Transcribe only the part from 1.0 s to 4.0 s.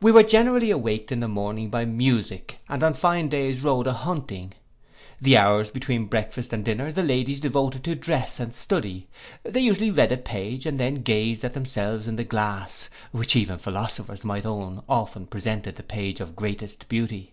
in the morning by music, and on fine days rode a